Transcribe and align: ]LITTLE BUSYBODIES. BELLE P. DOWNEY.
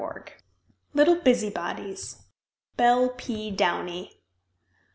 ]LITTLE 0.95 1.17
BUSYBODIES. 1.21 2.23
BELLE 2.75 3.09
P. 3.09 3.51
DOWNEY. 3.51 4.19